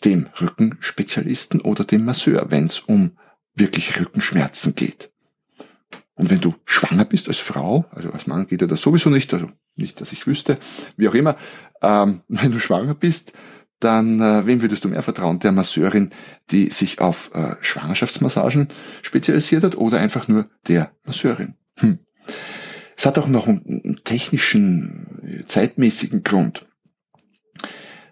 Dem 0.04 0.28
Rückenspezialisten 0.40 1.60
oder 1.60 1.84
dem 1.84 2.04
Masseur, 2.04 2.46
wenn 2.50 2.66
es 2.66 2.80
um 2.80 3.18
wirklich 3.56 3.98
Rückenschmerzen 3.98 4.74
geht? 4.74 5.10
Und 6.14 6.30
wenn 6.30 6.40
du 6.40 6.54
schwanger 6.64 7.04
bist 7.04 7.28
als 7.28 7.38
Frau, 7.38 7.84
also 7.90 8.10
als 8.10 8.26
Mann 8.26 8.46
geht 8.46 8.62
ja 8.62 8.66
das 8.66 8.80
sowieso 8.80 9.10
nicht, 9.10 9.34
also 9.34 9.48
nicht, 9.74 10.00
dass 10.00 10.12
ich 10.12 10.26
wüsste, 10.26 10.58
wie 10.96 11.08
auch 11.08 11.14
immer, 11.14 11.36
ähm, 11.82 12.22
wenn 12.28 12.52
du 12.52 12.58
schwanger 12.58 12.94
bist, 12.94 13.32
dann 13.80 14.20
äh, 14.20 14.46
wem 14.46 14.62
würdest 14.62 14.84
du 14.84 14.88
mehr 14.88 15.02
vertrauen? 15.02 15.38
Der 15.38 15.52
Masseurin, 15.52 16.10
die 16.50 16.70
sich 16.70 17.00
auf 17.00 17.30
äh, 17.34 17.56
Schwangerschaftsmassagen 17.60 18.68
spezialisiert 19.02 19.64
hat 19.64 19.76
oder 19.76 19.98
einfach 20.00 20.28
nur 20.28 20.48
der 20.66 20.92
Masseurin? 21.04 21.54
Hm. 21.78 21.98
Es 22.96 23.04
hat 23.04 23.18
auch 23.18 23.28
noch 23.28 23.46
einen 23.46 24.00
technischen, 24.04 25.44
zeitmäßigen 25.46 26.22
Grund. 26.22 26.66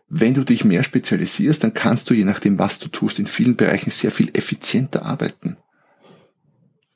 Wenn 0.09 0.35
du 0.35 0.45
dich 0.45 0.65
mehr 0.65 0.83
spezialisierst, 0.83 1.65
dann 1.65 1.75
kannst 1.75 2.11
du, 2.11 2.15
je 2.15 2.25
nachdem, 2.25 2.59
was 2.59 2.79
du 2.79 2.89
tust, 2.89 3.19
in 3.19 3.27
vielen 3.27 3.57
Bereichen 3.57 3.91
sehr 3.91 4.11
viel 4.11 4.31
effizienter 4.35 5.05
arbeiten. 5.05 5.57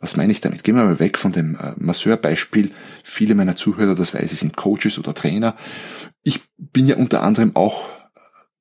Was 0.00 0.16
meine 0.16 0.30
ich 0.30 0.40
damit? 0.40 0.62
Gehen 0.62 0.76
wir 0.76 0.84
mal 0.84 1.00
weg 1.00 1.18
von 1.18 1.32
dem 1.32 1.56
äh, 1.56 1.72
Masseurbeispiel. 1.76 2.70
Viele 3.02 3.34
meiner 3.34 3.56
Zuhörer, 3.56 3.94
das 3.94 4.14
weiß 4.14 4.32
ich, 4.32 4.38
sind 4.38 4.56
Coaches 4.56 4.98
oder 4.98 5.12
Trainer. 5.12 5.56
Ich 6.22 6.40
bin 6.56 6.86
ja 6.86 6.96
unter 6.96 7.22
anderem 7.22 7.56
auch 7.56 7.88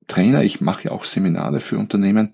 Trainer, 0.08 0.42
ich 0.42 0.60
mache 0.60 0.84
ja 0.84 0.90
auch 0.90 1.04
Seminare 1.04 1.60
für 1.60 1.78
Unternehmen 1.78 2.32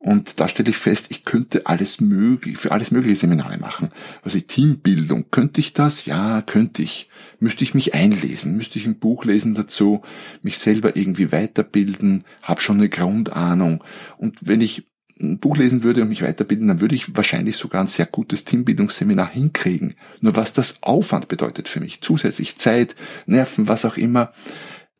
und 0.00 0.38
da 0.38 0.46
stelle 0.46 0.70
ich 0.70 0.76
fest, 0.76 1.06
ich 1.08 1.24
könnte 1.24 1.66
alles 1.66 2.00
möglich, 2.00 2.56
für 2.58 2.70
alles 2.70 2.92
mögliche 2.92 3.16
Seminare 3.16 3.58
machen. 3.58 3.90
Also 4.22 4.38
Teambildung, 4.38 5.26
könnte 5.32 5.60
ich 5.60 5.72
das? 5.72 6.04
Ja, 6.04 6.40
könnte 6.42 6.82
ich. 6.82 7.08
Müsste 7.40 7.64
ich 7.64 7.74
mich 7.74 7.94
einlesen, 7.94 8.56
müsste 8.56 8.78
ich 8.78 8.86
ein 8.86 9.00
Buch 9.00 9.24
lesen 9.24 9.54
dazu, 9.54 10.02
mich 10.42 10.58
selber 10.58 10.96
irgendwie 10.96 11.32
weiterbilden, 11.32 12.24
habe 12.42 12.60
schon 12.60 12.78
eine 12.78 12.88
Grundahnung. 12.88 13.82
Und 14.18 14.38
wenn 14.40 14.60
ich 14.60 14.86
ein 15.20 15.40
Buch 15.40 15.56
lesen 15.56 15.82
würde 15.82 16.02
und 16.02 16.08
mich 16.08 16.22
weiterbilden, 16.22 16.68
dann 16.68 16.80
würde 16.80 16.94
ich 16.94 17.16
wahrscheinlich 17.16 17.56
sogar 17.56 17.80
ein 17.80 17.88
sehr 17.88 18.06
gutes 18.06 18.44
Teambildungsseminar 18.44 19.30
hinkriegen. 19.30 19.94
Nur 20.20 20.36
was 20.36 20.52
das 20.52 20.80
Aufwand 20.82 21.26
bedeutet 21.26 21.68
für 21.68 21.80
mich, 21.80 22.02
zusätzlich 22.02 22.56
Zeit, 22.56 22.94
Nerven, 23.26 23.66
was 23.66 23.84
auch 23.84 23.96
immer, 23.96 24.32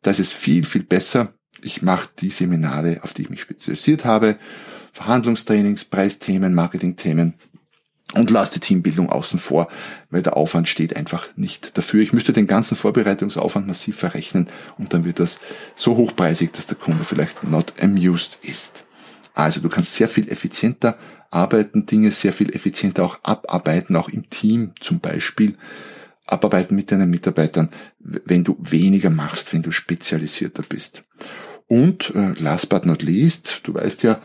da 0.01 0.11
ist 0.11 0.19
es 0.19 0.33
viel, 0.33 0.65
viel 0.65 0.83
besser, 0.83 1.33
ich 1.61 1.81
mache 1.81 2.09
die 2.19 2.29
Seminare, 2.29 2.99
auf 3.03 3.13
die 3.13 3.23
ich 3.23 3.29
mich 3.29 3.41
spezialisiert 3.41 4.05
habe, 4.05 4.37
Verhandlungstrainings, 4.93 5.85
Preisthemen, 5.85 6.53
Marketingthemen 6.53 7.35
und 8.15 8.29
lasse 8.31 8.53
die 8.53 8.59
Teambildung 8.59 9.09
außen 9.09 9.39
vor, 9.39 9.67
weil 10.09 10.23
der 10.23 10.35
Aufwand 10.35 10.67
steht 10.67 10.95
einfach 10.95 11.27
nicht 11.35 11.77
dafür. 11.77 12.01
Ich 12.01 12.13
müsste 12.13 12.33
den 12.33 12.47
ganzen 12.47 12.75
Vorbereitungsaufwand 12.75 13.67
massiv 13.67 13.97
verrechnen 13.97 14.47
und 14.77 14.93
dann 14.93 15.05
wird 15.05 15.19
das 15.19 15.39
so 15.75 15.95
hochpreisig, 15.95 16.51
dass 16.51 16.67
der 16.67 16.77
Kunde 16.77 17.03
vielleicht 17.03 17.43
not 17.43 17.73
amused 17.81 18.39
ist. 18.41 18.85
Also 19.33 19.61
du 19.61 19.69
kannst 19.69 19.95
sehr 19.95 20.09
viel 20.09 20.27
effizienter 20.29 20.97
arbeiten, 21.31 21.85
Dinge 21.85 22.11
sehr 22.11 22.33
viel 22.33 22.53
effizienter 22.55 23.03
auch 23.03 23.19
abarbeiten, 23.23 23.95
auch 23.95 24.09
im 24.09 24.29
Team 24.29 24.73
zum 24.79 24.99
Beispiel 24.99 25.57
abarbeiten 26.25 26.75
mit 26.75 26.91
deinen 26.91 27.09
Mitarbeitern, 27.09 27.69
wenn 27.99 28.43
du 28.43 28.57
weniger 28.59 29.09
machst, 29.09 29.53
wenn 29.53 29.61
du 29.61 29.71
spezialisierter 29.71 30.63
bist. 30.67 31.03
Und 31.67 32.13
äh, 32.15 32.33
last 32.39 32.69
but 32.69 32.85
not 32.85 33.03
least, 33.03 33.61
du 33.63 33.75
weißt 33.75 34.03
ja, 34.03 34.19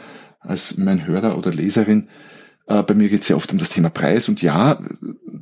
als 0.45 0.77
mein 0.77 1.07
Hörer 1.07 1.37
oder 1.37 1.53
Leserin, 1.53 2.09
äh, 2.67 2.83
bei 2.83 2.95
mir 2.95 3.09
geht 3.09 3.23
es 3.23 3.29
ja 3.29 3.37
oft 3.37 3.53
um 3.53 3.59
das 3.59 3.71
Thema 3.71 3.91
Preis. 3.91 4.29
Und 4.29 4.43
ja, 4.43 4.81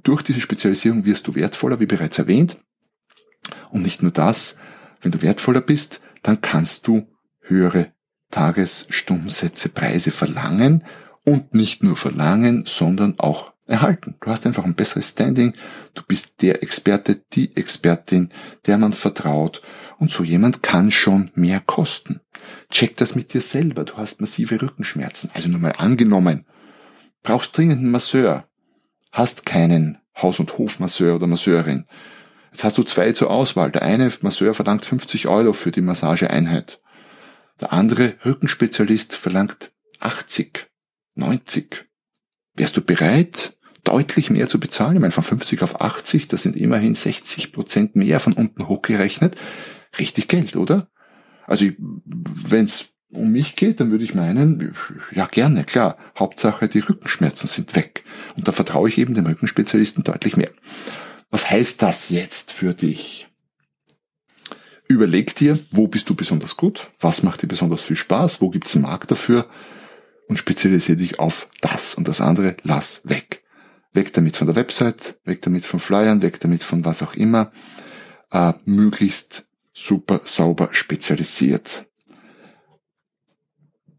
durch 0.03 0.23
diese 0.23 0.41
Spezialisierung 0.41 1.05
wirst 1.05 1.27
du 1.27 1.35
wertvoller, 1.35 1.81
wie 1.81 1.87
bereits 1.87 2.19
erwähnt. 2.19 2.57
Und 3.71 3.83
nicht 3.83 4.03
nur 4.03 4.13
das, 4.13 4.57
wenn 5.01 5.13
du 5.13 5.23
wertvoller 5.23 5.61
bist, 5.61 6.01
dann 6.23 6.41
kannst 6.41 6.87
du 6.87 7.07
höhere 7.41 7.93
Tagesstundensätze, 8.31 9.69
Preise 9.69 10.11
verlangen 10.11 10.85
und 11.25 11.55
nicht 11.55 11.83
nur 11.83 11.97
verlangen, 11.97 12.65
sondern 12.67 13.19
auch 13.19 13.52
erhalten. 13.73 14.15
Du 14.21 14.31
hast 14.31 14.47
einfach 14.47 14.65
ein 14.65 14.75
besseres 14.75 15.09
Standing, 15.09 15.55
du 15.95 16.03
bist 16.07 16.43
der 16.43 16.63
Experte, 16.63 17.23
die 17.33 17.57
Expertin, 17.57 18.29
der 18.67 18.79
man 18.79 18.93
vertraut 18.93 19.63
und 19.99 20.11
so 20.11 20.23
jemand 20.23 20.63
kann 20.63 20.91
schon 20.91 21.31
mehr 21.35 21.61
kosten. 21.61 22.21
Check 22.71 22.97
das 22.99 23.15
mit 23.15 23.35
dir 23.35 23.41
selber, 23.41 23.85
du 23.85 23.97
hast 23.97 24.21
massive 24.21 24.61
Rückenschmerzen. 24.61 25.31
Also 25.35 25.49
nur 25.49 25.61
mal 25.61 25.73
angenommen, 25.73 26.47
brauchst 27.23 27.57
dringend 27.57 27.79
einen 27.79 27.91
Masseur, 27.91 28.47
hast 29.11 29.47
keinen 29.47 29.99
Haus- 30.17 30.41
und 30.41 30.59
Hofmasseur 30.59 31.17
oder 31.17 31.27
Masseurin. 31.27 31.87
Jetzt 32.53 32.65
hast 32.65 32.77
du 32.77 32.83
zwei 32.83 33.13
zur 33.13 33.31
Auswahl. 33.31 33.71
Der 33.71 33.83
eine 33.83 34.13
Masseur 34.21 34.53
verlangt 34.53 34.85
50 34.85 35.27
Euro 35.29 35.55
für 35.55 35.71
die 35.71 35.81
Massageeinheit. 35.81 36.81
Der 37.61 37.73
andere 37.73 38.17
Rückenspezialist 38.25 39.15
verlangt 39.15 39.73
80, 40.01 40.69
90. 41.15 41.87
Wärst 42.55 42.77
du 42.77 42.83
bereit, 42.83 43.57
deutlich 43.85 44.31
mehr 44.31 44.49
zu 44.49 44.61
bezahlen? 44.61 44.97
Ich 44.97 45.01
meine, 45.01 45.13
von 45.13 45.25
50 45.25 45.63
auf 45.63 45.81
80, 45.81 46.29
das 46.29 46.43
sind 46.43 46.57
immerhin 46.57 46.95
60 46.95 47.53
Prozent 47.53 47.97
mehr 47.97 48.21
von 48.21 48.33
unten 48.33 48.69
hochgerechnet. 48.69 49.37
Richtig 49.99 50.29
Geld, 50.29 50.57
oder? 50.57 50.89
Also 51.47 51.67
wenn 52.07 52.65
es 52.65 52.87
um 53.13 53.31
mich 53.31 53.57
geht, 53.57 53.81
dann 53.81 53.91
würde 53.91 54.05
ich 54.05 54.15
meinen, 54.15 54.75
ja 55.11 55.27
gerne, 55.27 55.65
klar. 55.65 55.99
Hauptsache, 56.19 56.69
die 56.69 56.79
Rückenschmerzen 56.79 57.47
sind 57.47 57.77
weg. 57.77 58.05
Und 58.37 58.49
da 58.49 58.53
vertraue 58.53 58.89
ich 58.89 58.99
eben 58.99 59.15
dem 59.15 59.27
Rückenspezialisten 59.27 60.05
deutlich 60.05 60.37
mehr. 60.37 60.51
Was 61.31 61.51
heißt 61.51 61.83
das 61.83 62.09
jetzt 62.09 62.53
für 62.53 62.75
dich? 62.75 63.29
Überleg 64.89 65.35
dir, 65.37 65.59
wo 65.71 65.89
bist 65.89 66.09
du 66.09 66.15
besonders 66.15 66.57
gut? 66.57 66.91
Was 67.01 67.23
macht 67.23 67.43
dir 67.43 67.47
besonders 67.47 67.83
viel 67.83 67.97
Spaß? 67.97 68.41
Wo 68.41 68.51
gibt 68.51 68.69
es 68.69 68.75
einen 68.75 68.83
Markt 68.83 69.11
dafür? 69.11 69.47
Und 70.29 70.39
spezialisiere 70.39 70.99
dich 70.99 71.19
auf 71.19 71.49
das 71.61 71.95
und 71.95 72.09
das 72.09 72.21
andere 72.21 72.57
lass 72.63 73.03
weg. 73.05 73.42
Weg 73.93 74.13
damit 74.13 74.37
von 74.37 74.47
der 74.47 74.57
Website, 74.57 75.19
weg 75.25 75.43
damit 75.43 75.65
von 75.65 75.81
Flyern, 75.81 76.23
weg 76.23 76.41
damit 76.41 76.63
von 76.63 76.85
was 76.85 77.03
auch 77.03 77.15
immer. 77.15 77.53
Äh, 78.31 78.55
möglichst 78.65 79.47
super 79.75 80.23
sauber 80.25 80.71
spezialisiert. 80.73 81.87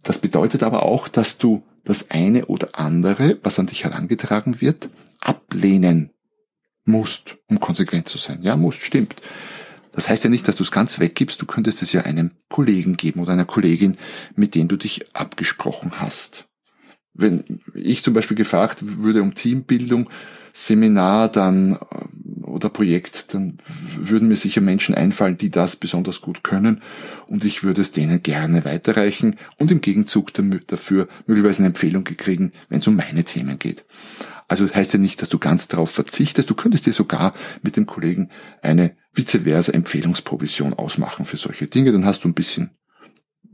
Das 0.02 0.20
bedeutet 0.20 0.64
aber 0.64 0.84
auch, 0.84 1.08
dass 1.08 1.38
du 1.38 1.64
das 1.84 2.12
eine 2.12 2.46
oder 2.48 2.70
andere, 2.74 3.40
was 3.44 3.60
an 3.60 3.68
dich 3.68 3.84
herangetragen 3.84 4.62
wird, 4.62 4.90
ablehnen 5.20 6.12
musst, 6.86 7.38
um 7.48 7.60
konsequent 7.60 8.10
zu 8.10 8.18
sein. 8.18 8.42
Ja, 8.42 8.56
musst, 8.56 8.82
stimmt. 8.82 9.22
Das 9.92 10.10
heißt 10.10 10.24
ja 10.24 10.30
nicht, 10.30 10.48
dass 10.48 10.56
du 10.56 10.64
es 10.64 10.72
ganz 10.72 11.00
weggibst, 11.00 11.42
du 11.42 11.46
könntest 11.46 11.82
es 11.82 11.94
ja 11.94 12.02
einem 12.02 12.32
Kollegen 12.50 12.98
geben 12.98 13.22
oder 13.22 13.34
einer 13.34 13.46
Kollegin, 13.46 13.98
mit 14.36 14.56
denen 14.56 14.68
du 14.68 14.76
dich 14.76 15.16
abgesprochen 15.16 16.00
hast. 16.00 16.48
Wenn 17.14 17.62
ich 17.74 18.04
zum 18.04 18.14
Beispiel 18.14 18.38
gefragt 18.38 18.80
würde 18.82 19.22
um 19.22 19.36
Teambildung, 19.36 20.10
Seminar, 20.54 21.30
dann 21.30 21.80
oder 22.44 22.70
Projekt, 22.70 23.34
dann 23.34 23.58
würden 23.98 24.28
mir 24.28 24.36
sicher 24.36 24.62
Menschen 24.62 24.94
einfallen, 24.94 25.38
die 25.38 25.50
das 25.50 25.76
besonders 25.76 26.22
gut 26.22 26.44
können. 26.44 26.84
Und 27.28 27.44
ich 27.44 27.64
würde 27.64 27.82
es 27.82 27.92
denen 27.92 28.22
gerne 28.22 28.64
weiterreichen 28.64 29.38
und 29.58 29.72
im 29.72 29.82
Gegenzug 29.82 30.32
dafür 30.68 31.08
möglicherweise 31.26 31.60
eine 31.60 31.68
Empfehlung 31.68 32.04
gekriegen, 32.04 32.54
wenn 32.70 32.80
es 32.80 32.88
um 32.88 32.96
meine 32.96 33.24
Themen 33.24 33.58
geht. 33.58 33.86
Also 34.48 34.68
das 34.68 34.76
heißt 34.76 34.94
ja 34.94 35.00
nicht, 35.00 35.22
dass 35.22 35.30
du 35.30 35.40
ganz 35.40 35.68
darauf 35.68 35.90
verzichtest, 35.90 36.50
du 36.50 36.54
könntest 36.54 36.86
dir 36.86 36.94
sogar 36.94 37.34
mit 37.64 37.76
dem 37.76 37.88
Kollegen 37.88 38.30
eine 38.62 38.96
vice 39.14 39.40
versa 39.44 39.72
Empfehlungsprovision 39.72 40.74
ausmachen 40.76 41.26
für 41.26 41.38
solche 41.38 41.66
Dinge, 41.66 41.92
dann 41.92 42.06
hast 42.06 42.24
du 42.24 42.28
ein 42.28 42.36
bisschen, 42.36 42.70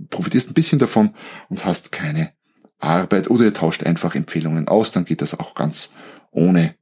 profitierst 0.10 0.50
ein 0.50 0.54
bisschen 0.54 0.80
davon 0.80 1.16
und 1.48 1.64
hast 1.64 1.94
keine 1.94 2.34
Arbeit 2.80 3.30
oder 3.30 3.46
ihr 3.46 3.54
tauscht 3.54 3.84
einfach 3.84 4.16
Empfehlungen 4.16 4.68
aus, 4.68 4.92
dann 4.92 5.06
geht 5.06 5.22
das 5.22 5.40
auch 5.40 5.56
ganz 5.56 5.92
ohne 6.32 6.76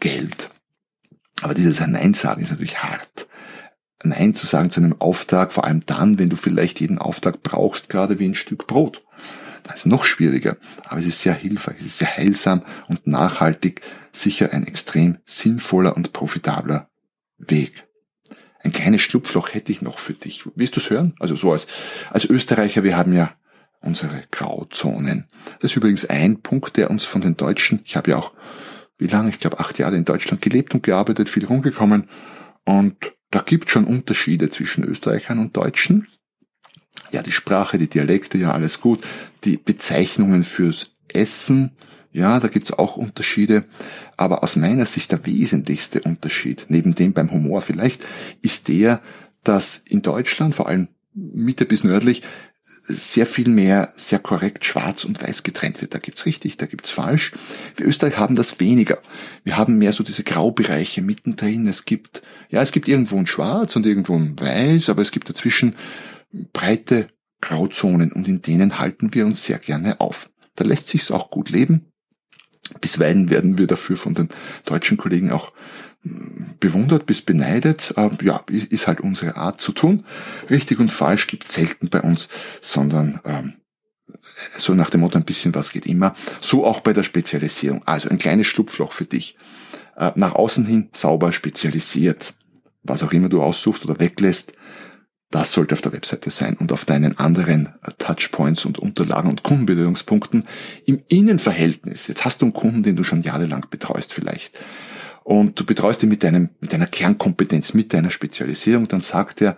Geld. 0.00 0.50
Aber 1.42 1.54
dieses 1.54 1.80
Nein 1.80 2.14
sagen 2.14 2.42
ist 2.42 2.50
natürlich 2.50 2.82
hart. 2.82 3.28
Nein 4.02 4.34
zu 4.34 4.46
sagen 4.46 4.70
zu 4.70 4.80
einem 4.80 5.00
Auftrag, 5.00 5.52
vor 5.52 5.64
allem 5.64 5.84
dann, 5.86 6.18
wenn 6.18 6.28
du 6.28 6.36
vielleicht 6.36 6.80
jeden 6.80 6.98
Auftrag 6.98 7.42
brauchst, 7.42 7.88
gerade 7.88 8.18
wie 8.18 8.28
ein 8.28 8.34
Stück 8.34 8.66
Brot. 8.66 9.02
Das 9.62 9.76
ist 9.76 9.86
noch 9.86 10.04
schwieriger, 10.04 10.58
aber 10.84 11.00
es 11.00 11.06
ist 11.06 11.22
sehr 11.22 11.32
hilfreich, 11.32 11.76
es 11.78 11.86
ist 11.86 11.98
sehr 11.98 12.14
heilsam 12.14 12.62
und 12.88 13.06
nachhaltig, 13.06 13.80
sicher 14.12 14.52
ein 14.52 14.66
extrem 14.66 15.18
sinnvoller 15.24 15.96
und 15.96 16.12
profitabler 16.12 16.90
Weg. 17.38 17.86
Ein 18.62 18.72
kleines 18.72 19.02
Schlupfloch 19.02 19.54
hätte 19.54 19.72
ich 19.72 19.82
noch 19.82 19.98
für 19.98 20.12
dich. 20.12 20.44
Willst 20.54 20.76
du 20.76 20.80
es 20.80 20.90
hören? 20.90 21.14
Also 21.18 21.34
so 21.36 21.52
als, 21.52 21.66
als 22.10 22.24
Österreicher, 22.24 22.84
wir 22.84 22.96
haben 22.96 23.14
ja 23.14 23.34
unsere 23.84 24.22
Grauzonen. 24.30 25.28
Das 25.60 25.70
ist 25.70 25.76
übrigens 25.76 26.06
ein 26.06 26.40
Punkt, 26.40 26.76
der 26.76 26.90
uns 26.90 27.04
von 27.04 27.20
den 27.20 27.36
Deutschen, 27.36 27.80
ich 27.84 27.96
habe 27.96 28.12
ja 28.12 28.16
auch 28.16 28.32
wie 28.98 29.06
lange, 29.06 29.28
ich 29.28 29.40
glaube 29.40 29.60
acht 29.60 29.78
Jahre 29.78 29.96
in 29.96 30.04
Deutschland 30.04 30.40
gelebt 30.40 30.74
und 30.74 30.82
gearbeitet, 30.82 31.28
viel 31.28 31.44
rumgekommen. 31.44 32.08
Und 32.64 32.96
da 33.30 33.40
gibt 33.40 33.70
schon 33.70 33.84
Unterschiede 33.84 34.50
zwischen 34.50 34.84
Österreichern 34.84 35.38
und 35.38 35.56
Deutschen. 35.56 36.08
Ja, 37.10 37.22
die 37.22 37.32
Sprache, 37.32 37.78
die 37.78 37.88
Dialekte, 37.88 38.38
ja, 38.38 38.52
alles 38.52 38.80
gut. 38.80 39.04
Die 39.44 39.56
Bezeichnungen 39.56 40.44
fürs 40.44 40.92
Essen, 41.12 41.72
ja, 42.12 42.38
da 42.38 42.46
gibt's 42.48 42.72
auch 42.72 42.96
Unterschiede. 42.96 43.64
Aber 44.16 44.44
aus 44.44 44.54
meiner 44.54 44.86
Sicht 44.86 45.10
der 45.10 45.26
wesentlichste 45.26 46.00
Unterschied, 46.02 46.66
neben 46.68 46.94
dem 46.94 47.12
beim 47.12 47.32
Humor 47.32 47.60
vielleicht, 47.60 48.04
ist 48.40 48.68
der, 48.68 49.02
dass 49.42 49.78
in 49.78 50.02
Deutschland, 50.02 50.54
vor 50.54 50.68
allem 50.68 50.88
Mitte 51.12 51.64
bis 51.64 51.82
nördlich, 51.82 52.22
sehr 52.86 53.26
viel 53.26 53.48
mehr 53.48 53.92
sehr 53.96 54.18
korrekt 54.18 54.64
schwarz 54.64 55.04
und 55.04 55.22
weiß 55.22 55.42
getrennt 55.42 55.80
wird. 55.80 55.94
Da 55.94 55.98
gibt's 55.98 56.26
richtig, 56.26 56.58
da 56.58 56.66
gibt's 56.66 56.90
falsch. 56.90 57.32
Wir 57.76 57.86
Österreich 57.86 58.18
haben 58.18 58.36
das 58.36 58.60
weniger. 58.60 59.00
Wir 59.42 59.56
haben 59.56 59.78
mehr 59.78 59.92
so 59.92 60.04
diese 60.04 60.22
Graubereiche 60.22 61.00
mittendrin. 61.00 61.66
Es 61.66 61.86
gibt, 61.86 62.22
ja, 62.50 62.60
es 62.62 62.72
gibt 62.72 62.88
irgendwo 62.88 63.16
ein 63.16 63.26
Schwarz 63.26 63.74
und 63.76 63.86
irgendwo 63.86 64.16
ein 64.16 64.38
Weiß, 64.38 64.90
aber 64.90 65.02
es 65.02 65.12
gibt 65.12 65.30
dazwischen 65.30 65.76
breite 66.52 67.08
Grauzonen 67.40 68.12
und 68.12 68.28
in 68.28 68.42
denen 68.42 68.78
halten 68.78 69.14
wir 69.14 69.24
uns 69.26 69.44
sehr 69.44 69.58
gerne 69.58 70.00
auf. 70.00 70.30
Da 70.54 70.64
lässt 70.64 70.88
sich's 70.88 71.10
auch 71.10 71.30
gut 71.30 71.50
leben. 71.50 71.86
Bisweilen 72.80 73.30
werden 73.30 73.58
wir 73.58 73.66
dafür 73.66 73.96
von 73.96 74.14
den 74.14 74.28
deutschen 74.64 74.96
Kollegen 74.96 75.30
auch 75.30 75.52
bewundert 76.60 77.06
bis 77.06 77.22
beneidet. 77.22 77.94
Ja, 78.22 78.42
ist 78.50 78.86
halt 78.86 79.00
unsere 79.00 79.36
Art 79.36 79.60
zu 79.60 79.72
tun. 79.72 80.04
Richtig 80.50 80.78
und 80.78 80.92
falsch 80.92 81.26
gibt 81.26 81.50
selten 81.50 81.88
bei 81.88 82.00
uns, 82.02 82.28
sondern 82.60 83.20
ähm, 83.24 83.54
so 84.56 84.74
nach 84.74 84.90
dem 84.90 85.00
Motto 85.00 85.18
ein 85.18 85.24
bisschen 85.24 85.54
was 85.54 85.72
geht 85.72 85.86
immer. 85.86 86.14
So 86.40 86.66
auch 86.66 86.80
bei 86.80 86.92
der 86.92 87.02
Spezialisierung. 87.02 87.82
Also 87.86 88.08
ein 88.08 88.18
kleines 88.18 88.46
Schlupfloch 88.46 88.92
für 88.92 89.06
dich. 89.06 89.36
Äh, 89.96 90.12
nach 90.14 90.34
außen 90.34 90.66
hin 90.66 90.90
sauber 90.92 91.32
spezialisiert. 91.32 92.34
Was 92.82 93.02
auch 93.02 93.12
immer 93.12 93.30
du 93.30 93.42
aussuchst 93.42 93.84
oder 93.84 93.98
weglässt, 93.98 94.52
das 95.30 95.52
sollte 95.52 95.74
auf 95.74 95.80
der 95.80 95.92
Webseite 95.92 96.30
sein 96.30 96.54
und 96.54 96.70
auf 96.70 96.84
deinen 96.84 97.18
anderen 97.18 97.70
Touchpoints 97.98 98.66
und 98.66 98.78
Unterlagen 98.78 99.30
und 99.30 99.42
Kundenberührungspunkten 99.42 100.44
im 100.86 101.02
Innenverhältnis. 101.08 102.06
Jetzt 102.06 102.24
hast 102.24 102.40
du 102.40 102.46
einen 102.46 102.52
Kunden, 102.52 102.82
den 102.84 102.94
du 102.94 103.02
schon 103.02 103.22
jahrelang 103.22 103.66
betreust 103.68 104.12
vielleicht. 104.12 104.60
Und 105.24 105.58
du 105.58 105.64
betreust 105.64 106.02
ihn 106.02 106.10
mit 106.10 106.22
deinem, 106.22 106.50
mit 106.60 106.72
deiner 106.72 106.86
Kernkompetenz, 106.86 107.74
mit 107.74 107.92
deiner 107.92 108.10
Spezialisierung, 108.10 108.88
dann 108.88 109.00
sagt 109.00 109.40
er 109.40 109.56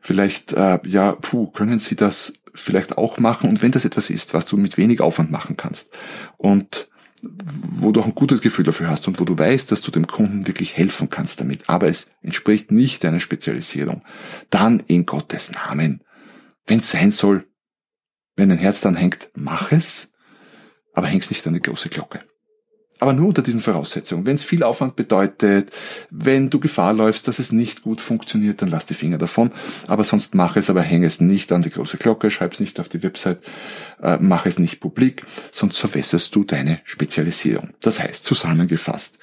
vielleicht, 0.00 0.52
äh, 0.52 0.80
ja, 0.84 1.12
puh, 1.12 1.46
können 1.46 1.78
Sie 1.78 1.96
das 1.96 2.34
vielleicht 2.52 2.98
auch 2.98 3.18
machen? 3.18 3.48
Und 3.48 3.62
wenn 3.62 3.70
das 3.70 3.84
etwas 3.84 4.10
ist, 4.10 4.34
was 4.34 4.44
du 4.46 4.56
mit 4.56 4.76
wenig 4.76 5.00
Aufwand 5.00 5.30
machen 5.30 5.56
kannst 5.56 5.96
und 6.36 6.88
wo 7.22 7.92
du 7.92 8.00
auch 8.00 8.06
ein 8.06 8.14
gutes 8.14 8.40
Gefühl 8.40 8.64
dafür 8.64 8.88
hast 8.88 9.08
und 9.08 9.18
wo 9.18 9.24
du 9.24 9.38
weißt, 9.38 9.70
dass 9.72 9.80
du 9.80 9.90
dem 9.90 10.06
Kunden 10.06 10.46
wirklich 10.46 10.76
helfen 10.76 11.10
kannst 11.10 11.40
damit, 11.40 11.68
aber 11.68 11.88
es 11.88 12.10
entspricht 12.22 12.70
nicht 12.70 13.02
deiner 13.02 13.20
Spezialisierung, 13.20 14.02
dann 14.50 14.80
in 14.86 15.06
Gottes 15.06 15.52
Namen, 15.52 16.02
wenn 16.66 16.80
es 16.80 16.90
sein 16.90 17.10
soll, 17.10 17.46
wenn 18.36 18.50
dein 18.50 18.58
Herz 18.58 18.80
dann 18.80 18.94
hängt, 18.94 19.30
mach 19.34 19.72
es, 19.72 20.12
aber 20.94 21.08
häng's 21.08 21.30
nicht 21.30 21.46
an 21.46 21.54
die 21.54 21.62
große 21.62 21.88
Glocke. 21.88 22.20
Aber 23.00 23.12
nur 23.12 23.28
unter 23.28 23.42
diesen 23.42 23.60
Voraussetzungen. 23.60 24.26
Wenn 24.26 24.36
es 24.36 24.44
viel 24.44 24.62
Aufwand 24.62 24.96
bedeutet, 24.96 25.70
wenn 26.10 26.50
du 26.50 26.58
Gefahr 26.58 26.92
läufst, 26.92 27.28
dass 27.28 27.38
es 27.38 27.52
nicht 27.52 27.82
gut 27.82 28.00
funktioniert, 28.00 28.60
dann 28.60 28.70
lass 28.70 28.86
die 28.86 28.94
Finger 28.94 29.18
davon. 29.18 29.50
Aber 29.86 30.04
sonst 30.04 30.34
mach 30.34 30.56
es, 30.56 30.68
aber 30.68 30.82
häng 30.82 31.04
es 31.04 31.20
nicht 31.20 31.52
an 31.52 31.62
die 31.62 31.70
große 31.70 31.96
Glocke, 31.96 32.30
schreib 32.30 32.54
es 32.54 32.60
nicht 32.60 32.80
auf 32.80 32.88
die 32.88 33.02
Website, 33.02 33.40
äh, 34.02 34.18
mach 34.20 34.46
es 34.46 34.58
nicht 34.58 34.80
publik, 34.80 35.22
sonst 35.52 35.78
verwässerst 35.78 36.34
du 36.34 36.44
deine 36.44 36.80
Spezialisierung. 36.84 37.70
Das 37.80 38.00
heißt, 38.00 38.24
zusammengefasst, 38.24 39.18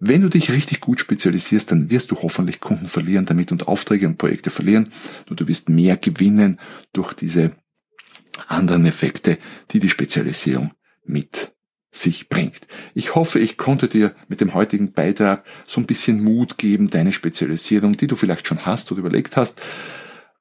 wenn 0.00 0.20
du 0.20 0.28
dich 0.28 0.52
richtig 0.52 0.80
gut 0.80 1.00
spezialisierst, 1.00 1.70
dann 1.72 1.90
wirst 1.90 2.10
du 2.10 2.16
hoffentlich 2.22 2.60
Kunden 2.60 2.86
verlieren 2.86 3.26
damit 3.26 3.50
und 3.50 3.66
Aufträge 3.66 4.06
und 4.06 4.16
Projekte 4.16 4.50
verlieren. 4.50 4.88
Und 5.28 5.40
du 5.40 5.48
wirst 5.48 5.68
mehr 5.68 5.96
gewinnen 5.96 6.60
durch 6.92 7.14
diese 7.14 7.50
anderen 8.46 8.86
Effekte, 8.86 9.38
die 9.72 9.80
die 9.80 9.88
Spezialisierung 9.88 10.72
mit 11.04 11.52
sich 11.90 12.28
bringt. 12.28 12.66
Ich 12.94 13.14
hoffe, 13.14 13.38
ich 13.38 13.56
konnte 13.56 13.88
dir 13.88 14.14
mit 14.28 14.40
dem 14.40 14.54
heutigen 14.54 14.92
Beitrag 14.92 15.44
so 15.66 15.80
ein 15.80 15.86
bisschen 15.86 16.22
Mut 16.22 16.58
geben, 16.58 16.90
deine 16.90 17.12
Spezialisierung, 17.12 17.96
die 17.96 18.06
du 18.06 18.16
vielleicht 18.16 18.46
schon 18.46 18.66
hast 18.66 18.92
oder 18.92 19.00
überlegt 19.00 19.36
hast, 19.36 19.60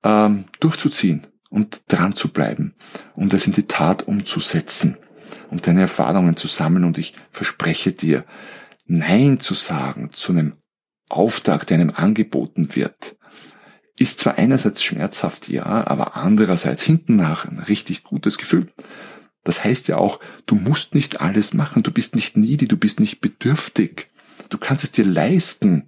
ähm, 0.03 0.45
durchzuziehen 0.59 1.27
und 1.49 1.81
dran 1.87 2.15
zu 2.15 2.29
bleiben 2.29 2.75
und 3.15 3.33
das 3.33 3.47
in 3.47 3.53
die 3.53 3.67
Tat 3.67 4.07
umzusetzen 4.07 4.97
und 5.49 5.67
deine 5.67 5.81
Erfahrungen 5.81 6.35
zu 6.35 6.47
sammeln. 6.47 6.83
Und 6.83 6.97
ich 6.97 7.13
verspreche 7.31 7.93
dir, 7.93 8.25
Nein 8.85 9.39
zu 9.39 9.53
sagen 9.53 10.11
zu 10.13 10.31
einem 10.31 10.55
Auftrag, 11.09 11.65
der 11.67 11.75
einem 11.75 11.91
angeboten 11.95 12.75
wird, 12.75 13.17
ist 13.99 14.19
zwar 14.19 14.37
einerseits 14.37 14.83
schmerzhaft, 14.83 15.49
ja, 15.49 15.65
aber 15.65 16.15
andererseits 16.15 16.83
hinten 16.83 17.15
nach 17.15 17.45
ein 17.45 17.59
richtig 17.59 18.03
gutes 18.03 18.37
Gefühl. 18.37 18.71
Das 19.47 19.63
heißt 19.63 19.87
ja 19.87 19.95
auch, 19.95 20.19
du 20.45 20.55
musst 20.55 20.93
nicht 20.93 21.21
alles 21.21 21.53
machen, 21.53 21.81
du 21.81 21.89
bist 21.89 22.15
nicht 22.15 22.35
needy, 22.35 22.67
du 22.67 22.75
bist 22.75 22.99
nicht 22.99 23.21
bedürftig. 23.21 24.09
Du 24.49 24.57
kannst 24.57 24.83
es 24.83 24.91
dir 24.91 25.05
leisten, 25.05 25.87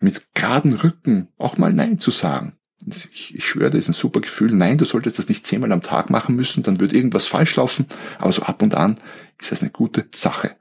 mit 0.00 0.32
geraden 0.32 0.72
Rücken 0.72 1.28
auch 1.36 1.58
mal 1.58 1.74
Nein 1.74 1.98
zu 1.98 2.10
sagen. 2.10 2.56
Ich, 2.86 3.34
ich 3.34 3.44
schwöre, 3.44 3.68
das 3.68 3.80
ist 3.80 3.88
ein 3.88 3.92
super 3.92 4.22
Gefühl. 4.22 4.50
Nein, 4.52 4.78
du 4.78 4.86
solltest 4.86 5.18
das 5.18 5.28
nicht 5.28 5.46
zehnmal 5.46 5.72
am 5.72 5.82
Tag 5.82 6.08
machen 6.08 6.36
müssen, 6.36 6.62
dann 6.62 6.80
wird 6.80 6.94
irgendwas 6.94 7.26
falsch 7.26 7.54
laufen, 7.56 7.84
aber 8.18 8.32
so 8.32 8.40
ab 8.44 8.62
und 8.62 8.74
an 8.74 8.94
ist 9.38 9.52
das 9.52 9.60
eine 9.60 9.70
gute 9.70 10.06
Sache. 10.14 10.56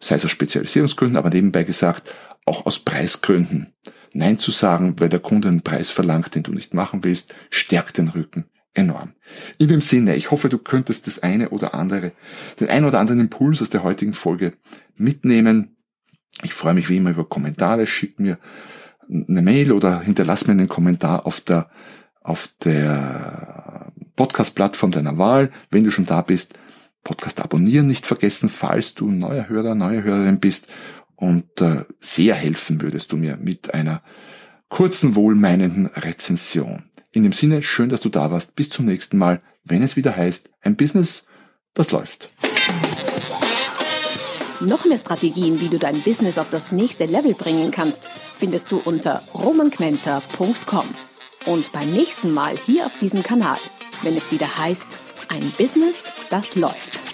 Sei 0.00 0.14
es 0.14 0.24
aus 0.24 0.30
Spezialisierungsgründen, 0.30 1.18
aber 1.18 1.28
nebenbei 1.28 1.64
gesagt, 1.64 2.10
auch 2.46 2.64
aus 2.64 2.78
Preisgründen. 2.78 3.74
Nein 4.14 4.38
zu 4.38 4.50
sagen, 4.50 4.98
weil 4.98 5.10
der 5.10 5.20
Kunde 5.20 5.48
einen 5.48 5.60
Preis 5.60 5.90
verlangt, 5.90 6.34
den 6.34 6.42
du 6.42 6.52
nicht 6.52 6.72
machen 6.72 7.04
willst, 7.04 7.34
stärkt 7.50 7.98
den 7.98 8.08
Rücken, 8.08 8.46
enorm. 8.74 9.12
In 9.58 9.68
dem 9.68 9.80
Sinne, 9.80 10.14
ich 10.16 10.30
hoffe, 10.30 10.48
du 10.48 10.58
könntest 10.58 11.06
das 11.06 11.22
eine 11.22 11.50
oder 11.50 11.74
andere, 11.74 12.12
den 12.60 12.68
ein 12.68 12.84
oder 12.84 13.00
anderen 13.00 13.20
Impuls 13.20 13.62
aus 13.62 13.70
der 13.70 13.82
heutigen 13.82 14.14
Folge 14.14 14.54
mitnehmen. 14.96 15.76
Ich 16.42 16.54
freue 16.54 16.74
mich 16.74 16.88
wie 16.88 16.96
immer 16.96 17.10
über 17.10 17.28
Kommentare. 17.28 17.86
Schick 17.86 18.20
mir 18.20 18.38
eine 19.08 19.42
Mail 19.42 19.72
oder 19.72 20.00
hinterlass 20.00 20.46
mir 20.46 20.52
einen 20.52 20.68
Kommentar 20.68 21.26
auf 21.26 21.40
der, 21.40 21.70
auf 22.22 22.50
der 22.62 23.92
Podcast-Plattform 24.16 24.90
deiner 24.90 25.18
Wahl. 25.18 25.50
Wenn 25.70 25.84
du 25.84 25.90
schon 25.90 26.06
da 26.06 26.22
bist, 26.22 26.58
Podcast 27.04 27.40
abonnieren 27.40 27.86
nicht 27.86 28.06
vergessen, 28.06 28.48
falls 28.48 28.94
du 28.94 29.10
neuer 29.10 29.48
Hörer, 29.48 29.74
neue 29.74 30.04
Hörerin 30.04 30.40
bist. 30.40 30.66
Und 31.16 31.60
äh, 31.60 31.84
sehr 31.98 32.34
helfen 32.34 32.80
würdest 32.80 33.10
du 33.10 33.16
mir 33.16 33.36
mit 33.38 33.74
einer 33.74 34.02
kurzen, 34.68 35.16
wohlmeinenden 35.16 35.86
Rezension. 35.86 36.87
In 37.18 37.24
dem 37.24 37.32
Sinne, 37.32 37.64
schön, 37.64 37.88
dass 37.88 38.00
du 38.00 38.10
da 38.10 38.30
warst. 38.30 38.54
Bis 38.54 38.70
zum 38.70 38.86
nächsten 38.86 39.18
Mal, 39.18 39.42
wenn 39.64 39.82
es 39.82 39.96
wieder 39.96 40.16
heißt, 40.16 40.50
ein 40.60 40.76
Business, 40.76 41.26
das 41.74 41.90
läuft. 41.90 42.30
Noch 44.60 44.84
mehr 44.84 44.98
Strategien, 44.98 45.60
wie 45.60 45.68
du 45.68 45.80
dein 45.80 46.00
Business 46.02 46.38
auf 46.38 46.48
das 46.48 46.70
nächste 46.70 47.06
Level 47.06 47.34
bringen 47.34 47.72
kannst, 47.72 48.08
findest 48.34 48.70
du 48.70 48.80
unter 48.84 49.20
romanquenter.com. 49.34 50.84
Und 51.46 51.72
beim 51.72 51.90
nächsten 51.90 52.32
Mal 52.32 52.54
hier 52.66 52.86
auf 52.86 52.96
diesem 52.98 53.24
Kanal, 53.24 53.58
wenn 54.04 54.16
es 54.16 54.30
wieder 54.30 54.56
heißt, 54.56 54.96
ein 55.26 55.52
Business, 55.58 56.12
das 56.30 56.54
läuft. 56.54 57.07